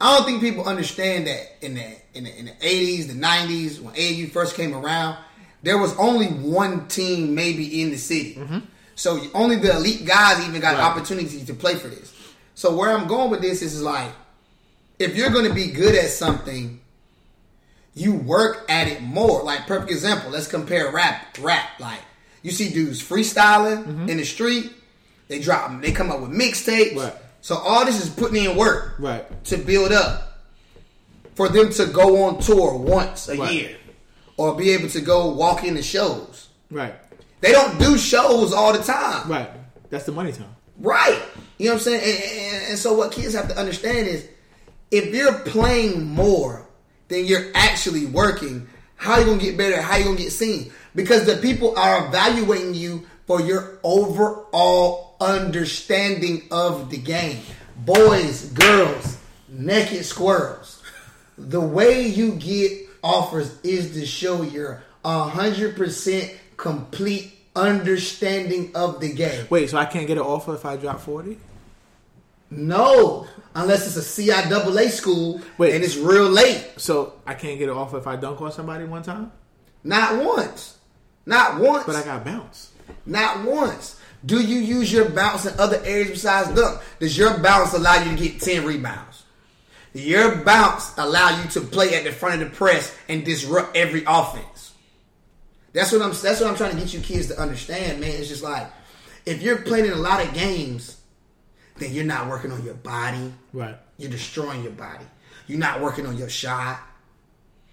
[0.00, 3.80] I don't think people understand that in the in the in the eighties, the nineties,
[3.80, 5.16] when AU first came around,
[5.62, 8.34] there was only one team maybe in the city.
[8.34, 8.58] Mm-hmm.
[8.96, 10.82] So only the elite guys even got Right.
[10.84, 12.12] opportunities to play for this.
[12.54, 14.10] So where I'm going with this is like
[14.98, 16.80] if you're going to be good at something,
[17.94, 19.42] you work at it more.
[19.42, 21.36] Like perfect example, let's compare rap.
[21.40, 22.00] Rap like
[22.42, 24.08] you see dudes freestyling mm-hmm.
[24.08, 24.72] in the street.
[25.28, 26.96] They drop, they come up with mixtapes.
[26.96, 27.14] Right.
[27.40, 29.44] So all this is putting in work Right.
[29.46, 30.40] to build up
[31.34, 33.52] for them to go on tour once a Right.
[33.52, 33.76] year
[34.36, 36.48] or be able to go walk in the shows.
[36.70, 36.94] Right.
[37.40, 39.30] They don't do shows all the time.
[39.30, 39.50] Right.
[39.90, 40.54] That's the money time.
[40.78, 41.20] Right.
[41.58, 42.00] You know what I'm saying?
[42.02, 44.28] And, and, and so what kids have to understand is
[44.90, 46.63] if you're playing more
[47.08, 49.80] than you're actually working, how you gonna get better?
[49.80, 50.72] How you gonna get seen?
[50.94, 57.40] Because the people are evaluating you for your overall understanding of the game.
[57.76, 60.82] Boys, girls, naked squirrels.
[61.36, 69.46] The way you get offers is to show your 100% complete understanding of the game.
[69.50, 71.38] Wait, so I can't get an offer if I drop forty?
[72.56, 75.74] No, unless it's a CIAA school Wait.
[75.74, 76.72] and it's real late.
[76.76, 79.32] So I can't get an offer if I dunk on somebody one time?
[79.82, 80.78] Not once.
[81.26, 81.84] Not once.
[81.84, 82.72] But I got bounce.
[83.06, 84.00] Not once.
[84.24, 86.80] Do you use your bounce in other areas besides dunk?
[86.98, 89.24] Does your bounce allow you to get 10 rebounds?
[89.92, 94.02] Your bounce allow you to play at the front of the press and disrupt every
[94.06, 94.72] offense?
[95.72, 96.10] That's what I'm.
[96.10, 98.10] That's what I'm trying to get you kids to understand, man.
[98.10, 98.70] It's just like
[99.26, 101.00] if you're playing in a lot of games,
[101.84, 103.32] then you're not working on your body.
[103.52, 103.76] Right.
[103.98, 105.04] You're destroying your body.
[105.46, 106.80] You're not working on your shot.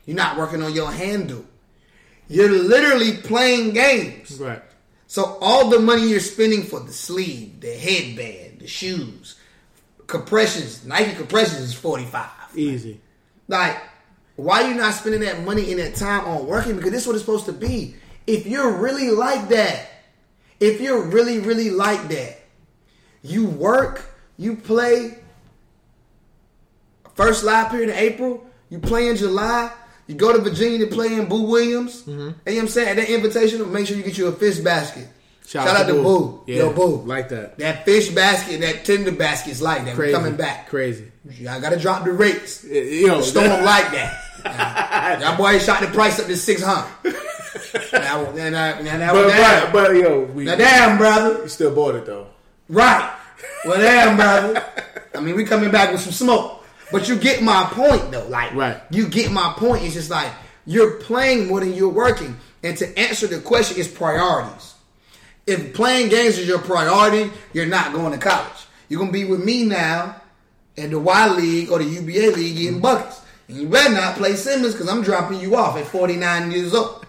[0.05, 1.45] You're not working on your handle.
[2.27, 4.39] You're literally playing games.
[4.39, 4.61] Right.
[5.07, 9.35] So all the money you're spending for the sleeve, the headband, the shoes,
[10.07, 12.29] compressions, Nike compressions is 45.
[12.55, 13.01] Easy.
[13.47, 13.81] Like,
[14.37, 16.75] why are you not spending that money and that time on working?
[16.75, 17.95] Because this is what it's supposed to be.
[18.25, 19.89] If you're really like that,
[20.59, 22.40] if you're really, really like that,
[23.23, 24.03] you work,
[24.37, 25.17] you play
[27.15, 29.71] first live period in April, you play in July,
[30.07, 32.01] you go to Virginia to play in Boo Williams.
[32.03, 32.11] Mm-hmm.
[32.11, 32.87] And you know what I'm saying?
[32.89, 35.07] At that invitation, make sure you get you a fish basket.
[35.47, 36.43] Shout, out, to Boo.
[36.47, 37.01] Yeah, Yo, Boo.
[37.03, 37.57] Like that.
[37.57, 39.91] That fish basket, that tender basket's like that.
[39.97, 40.13] We're Crazy.
[40.13, 40.69] coming back.
[40.69, 41.11] Crazy.
[41.47, 42.63] I gotta drop the rates.
[42.63, 44.23] You Yo, Storm like that.
[44.45, 46.89] Now, Y'all boys shot the price up to six hundred.
[47.93, 49.71] now, now, now, now, now, But, damn.
[49.71, 51.43] but, but yo, we now, damn, brother.
[51.43, 52.27] You still bought it though.
[52.71, 53.13] Right.
[53.65, 54.63] Well, damn, brother.
[55.13, 56.63] I mean, we coming back with some smoke.
[56.91, 58.27] But you get my point, though.
[58.27, 58.81] Like, Right.
[58.89, 59.83] you get my point.
[59.83, 60.31] It's just like
[60.65, 62.37] you're playing more than you're working.
[62.63, 64.73] And to answer the question is priorities.
[65.47, 68.67] If playing games is your priority, you're not going to college.
[68.87, 70.15] You're gonna be with me now
[70.75, 72.81] in the Y League or the UBA League getting mm-hmm.
[72.81, 73.21] buckets.
[73.47, 77.05] And you better not play Simmons because I'm dropping you off at 49 years old.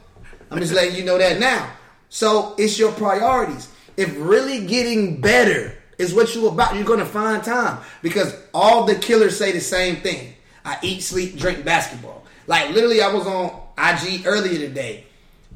[0.50, 1.70] I'm just letting you know that now.
[2.08, 3.68] So it's your priorities.
[3.96, 7.82] If really getting better is what you about, you're gonna find time.
[8.02, 10.34] Because all the killers say the same thing.
[10.64, 12.24] I eat, sleep, drink basketball.
[12.46, 13.46] Like literally I was on
[13.78, 15.04] IG earlier today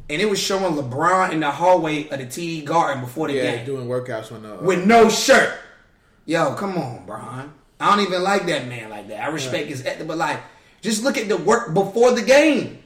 [0.09, 3.57] and it was showing LeBron in the hallway of the TD Garden before the Yeah,
[3.57, 5.59] game doing workouts on the uh, with no shirt.
[6.25, 7.53] Yo, come on, Bron.
[7.79, 9.23] I don't even like that man like that.
[9.23, 10.41] I respect his ethic, but like,
[10.81, 12.83] just look at the work before the game.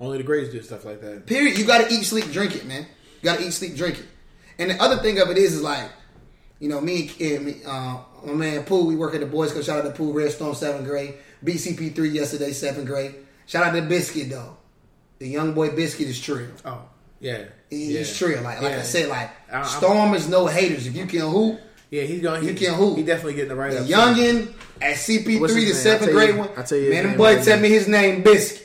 [0.00, 1.26] only the greats do stuff like that.
[1.26, 1.58] Period.
[1.58, 2.82] You gotta eat, sleep, drink it, man.
[2.82, 4.06] You gotta eat, sleep, drink it.
[4.58, 5.90] And the other thing of it is, is like,
[6.60, 9.64] you know, me and me, uh, my man Pooh, we work at the Boys Club.
[9.64, 11.14] Shout out to Pooh, Red Storm, seventh grade.
[11.44, 13.14] BCP3 yesterday, seventh grade.
[13.46, 14.56] Shout out to Biscuit, though.
[15.18, 16.48] The young boy Biscuit is trill.
[16.64, 16.82] Oh,
[17.20, 17.44] yeah.
[17.70, 17.98] He- yeah.
[17.98, 18.42] He's trill.
[18.42, 20.86] Like, like I said, like, I- I'm- Storm is no haters.
[20.86, 22.42] If you can hoop, Yeah, he's going.
[22.42, 22.96] You He, can hoop.
[22.96, 23.86] He definitely getting the right The up.
[23.86, 25.74] youngin at CP3, his the name?
[25.74, 26.48] seventh grade you- one.
[26.56, 28.62] I'll tell you Man, them name boy right tell me his name Biscuit.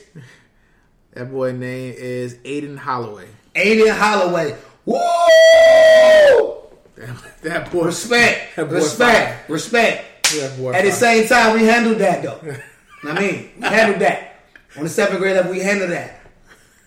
[1.12, 3.26] That boy name is Aiden Holloway.
[3.54, 4.56] Aiden Holloway.
[4.90, 6.56] Woo!
[6.96, 7.84] That, that boy.
[7.84, 8.56] Respect.
[8.56, 9.48] That boy Respect.
[9.48, 10.04] Respect.
[10.34, 12.40] That boy At the same time, we handled that though.
[13.08, 14.44] I mean, we handled that.
[14.76, 16.20] On the seventh grade level, we handled that.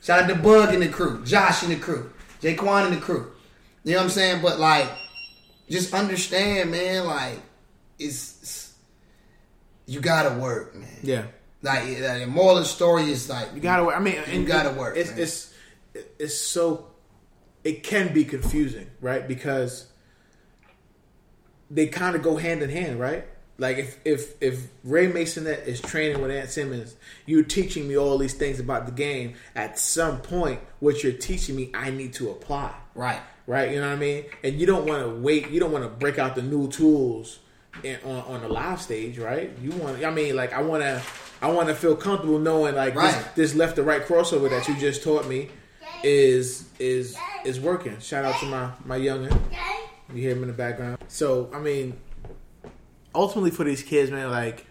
[0.02, 2.12] Shout out to Bug and the crew, Josh and the crew,
[2.42, 3.32] Jaquan and the crew.
[3.84, 4.42] You know what I'm saying?
[4.42, 4.90] But like,
[5.70, 7.06] just understand, man.
[7.06, 7.40] Like,
[8.00, 8.74] it's, it's
[9.86, 10.88] you gotta work, man.
[11.02, 11.24] Yeah.
[11.62, 13.96] Like, like the moral of the story is like You gotta work.
[13.96, 15.20] I mean, and gotta work, It's man.
[15.20, 15.54] it's
[16.20, 16.88] it's so
[17.64, 19.28] it can be confusing, right?
[19.28, 19.88] Because
[21.70, 23.26] they kind of go hand in hand, right?
[23.58, 26.96] Like if if if Ray Maisonet is training with Ant Simmons,
[27.26, 29.36] you're teaching me all these things about the game.
[29.56, 32.74] At some point, what you're teaching me, I need to apply.
[32.96, 33.22] right.
[33.46, 33.72] right?
[33.72, 34.26] You know what I mean?
[34.44, 35.50] And you don't want to wait.
[35.52, 37.40] You don't want to break out the new tools
[37.84, 39.52] in, on on the live stage, right?
[39.62, 40.04] You want.
[40.04, 41.02] I mean, like I want to.
[41.42, 43.14] I want to feel comfortable knowing like Right.
[43.36, 45.50] this, this left to right crossover that you just taught me
[46.04, 48.00] is is is working.
[48.00, 49.38] Shout out to my my youngin.
[50.14, 50.98] You hear him in the background.
[51.08, 51.98] So I mean,
[53.16, 54.66] ultimately for these kids, man, like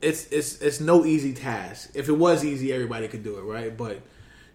[0.00, 1.90] it's it's it's no easy task.
[1.94, 3.76] If it was easy, everybody could do it, right?
[3.76, 4.02] But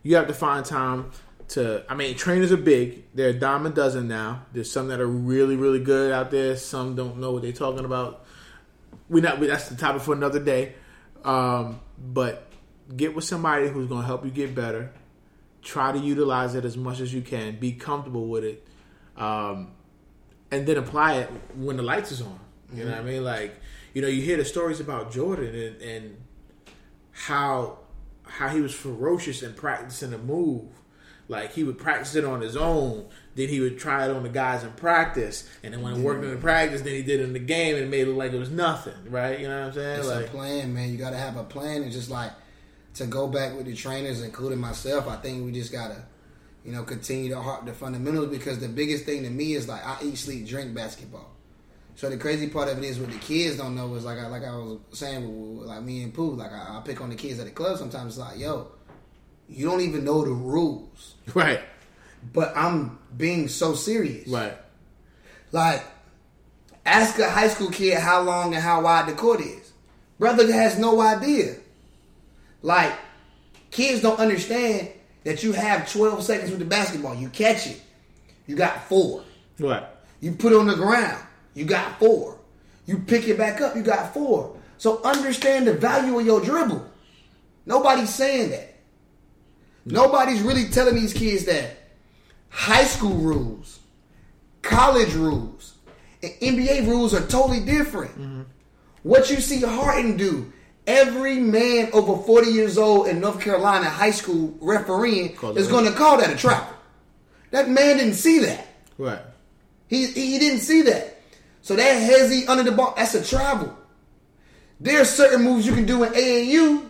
[0.04, 1.12] you have to find time
[1.50, 1.84] to.
[1.90, 3.04] I mean, trainers are big.
[3.14, 4.46] They're a dime a dozen now.
[4.54, 6.56] There's some that are really really good out there.
[6.56, 8.26] Some don't know what they're talking about.
[9.10, 9.40] We not.
[9.40, 10.76] We, that's the topic for another day.
[11.24, 12.49] Um, but
[12.96, 14.92] get with somebody who's going to help you get better.
[15.62, 17.60] Try to utilize it as much as you can.
[17.60, 18.66] Be comfortable with it,
[19.18, 19.72] um,
[20.52, 22.40] and then apply it when the lights is on.
[22.74, 23.24] You know what I mean?
[23.24, 23.60] Like
[23.94, 26.18] you know, you hear the stories about Jordan and, and
[27.12, 27.80] how
[28.24, 30.68] how he was ferocious in practicing a move.
[31.28, 34.30] Like he would practice it on his own, then he would try it on the
[34.30, 37.24] guys in practice, and then when it worked in the practice, then he did it
[37.24, 39.40] in the game and made it look like it was nothing, right?
[39.40, 40.00] You know what I'm saying?
[40.00, 40.90] It's like, a plan, man.
[40.90, 42.32] You got to have a plan, and just like
[42.96, 45.08] to go back with the trainers, including myself.
[45.08, 46.04] I think we just gotta,
[46.66, 49.86] you know, continue to harp the fundamentals because the biggest thing to me is like
[49.86, 51.30] I eat, sleep, drink basketball.
[51.96, 54.28] So the crazy part of it is what the kids don't know is like I
[54.28, 57.16] like I was saying with, like me and Pooh, like I, I pick on the
[57.16, 58.18] kids at the club sometimes.
[58.18, 58.72] It's like, yo,
[59.50, 61.60] you don't even know the rules, right,
[62.32, 64.30] but I'm being so serious.
[64.30, 64.58] right,
[65.52, 65.84] Like,
[66.86, 69.74] ask a high school kid how long and how wide the court is.
[70.18, 71.56] Brother has no idea.
[72.62, 72.94] Like,
[73.72, 74.90] Kids don't understand
[75.24, 77.16] that you have 12 seconds with the basketball.
[77.16, 77.82] You catch it,
[78.48, 79.24] you got four.
[79.58, 80.04] What?
[80.22, 82.38] You put it on the ground, you got four.
[82.86, 84.58] You pick it back up, you got four.
[84.78, 86.84] So understand the value of your dribble.
[87.66, 88.76] Nobody's saying that.
[89.86, 91.78] Nobody's really telling these kids that
[92.50, 93.80] high school rules,
[94.62, 95.76] college rules,
[96.24, 98.12] and NBA rules are totally different.
[98.14, 98.42] Mm-hmm.
[99.04, 100.52] What you see Harden do,
[100.90, 105.86] every man over 40 years old in North Carolina high school refereeing Call is going
[105.86, 106.74] to call that a travel.
[107.52, 108.68] That man didn't see that.
[108.98, 109.22] Right.
[109.88, 111.22] He he didn't see that.
[111.62, 113.76] So that hezzy under the ball, that's a travel.
[114.80, 116.90] There are certain moves you can do in AAU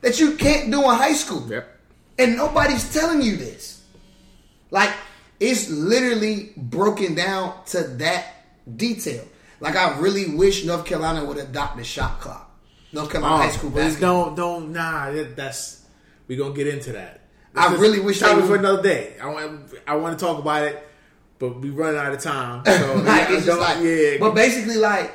[0.00, 1.46] that you can't do in high school.
[1.48, 1.78] Yep.
[2.18, 3.84] And nobody's telling you this.
[4.70, 4.90] Like,
[5.38, 8.26] it's literally broken down to that
[8.76, 9.24] detail.
[9.60, 12.47] Like, I really wish North Carolina would adopt the shot clock.
[12.92, 14.24] North oh, Carolina high school Oh, basketball.
[14.24, 15.10] don't don't nah.
[15.10, 15.84] that- That's
[16.26, 17.20] we gonna get into that.
[17.54, 19.16] I really wish that was for another day.
[19.20, 20.86] I want I want to talk about it,
[21.38, 22.64] but we running out of time.
[22.64, 24.18] So like, it's just like, yeah.
[24.20, 25.12] but basically, like,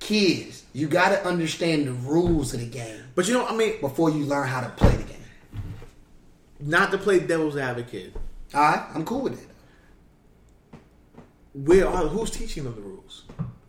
[0.00, 3.80] kids, you got to understand the rules of the game but you know, I mean,
[3.80, 5.20] before you learn how to play the game.
[6.60, 8.14] not to play devil's advocate.
[8.52, 9.48] All right, I'm cool with it.
[11.52, 13.24] where are who's teaching them the rules,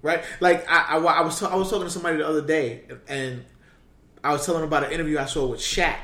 [0.05, 0.23] right?
[0.39, 3.43] Like I, I, I was ta- I was talking to somebody the other day, and
[4.23, 5.97] I was telling them about an interview I saw with Shaq,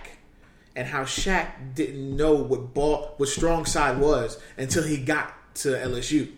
[0.75, 5.69] and how Shaq didn't know what ball what strong side was until he got to
[5.69, 6.29] LSU.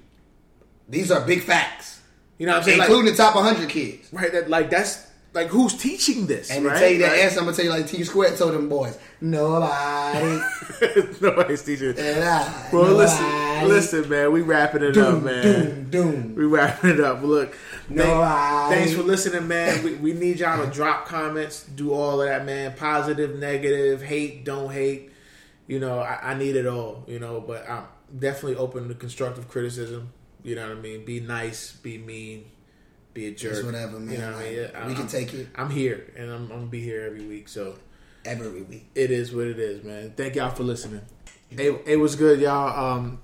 [0.89, 2.01] These are big facts,
[2.38, 2.80] You know what I'm saying?
[2.80, 4.09] Like, including the top 100 kids.
[4.11, 4.32] right?
[4.32, 6.49] That like that's like who's teaching this?
[6.51, 6.73] And right?
[6.73, 7.19] to tell you that Right?
[7.21, 10.39] answer, I'm gonna tell you like T Square told them boys, nobody.
[11.21, 11.95] Nobody's teaching.
[11.97, 12.95] and I, Well, nobody.
[12.97, 14.31] listen, listen, man.
[14.31, 15.43] We wrapping it up, man.
[15.43, 16.36] doom, doom.
[16.36, 17.21] We wrapping it up.
[17.23, 17.55] Look,
[17.89, 18.75] Nobody.
[18.75, 19.84] thanks for listening, man.
[19.84, 22.73] We, we need y'all to drop comments, do all of that, man.
[22.77, 25.11] Positive, negative, hate, don't hate.
[25.67, 27.03] You know, I, I need it all.
[27.07, 27.86] You know, but I'm
[28.17, 30.11] definitely open to constructive criticism.
[30.43, 31.05] You know what I mean?
[31.05, 32.45] Be nice, be mean,
[33.14, 33.53] be a jerk.
[33.53, 34.14] It's whatever, man.
[34.14, 34.61] You know what I mean?
[34.64, 35.47] Like, we can I'm- take it.
[35.55, 37.47] I'm here, and I'm, I'm gonna be here every week.
[37.47, 37.76] So
[38.26, 38.86] every week.
[38.95, 40.14] it is what it is, man.
[40.16, 41.01] Thank y'all for listening.
[41.51, 42.93] It, it was good, y'all.
[42.97, 43.20] Um,